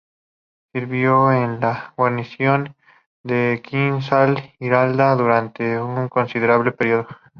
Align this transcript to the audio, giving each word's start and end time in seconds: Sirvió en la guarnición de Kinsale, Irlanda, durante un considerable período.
Sirvió 0.73 1.31
en 1.31 1.59
la 1.59 1.93
guarnición 1.95 2.75
de 3.21 3.61
Kinsale, 3.63 4.55
Irlanda, 4.57 5.15
durante 5.15 5.79
un 5.79 6.09
considerable 6.09 6.71
período. 6.71 7.07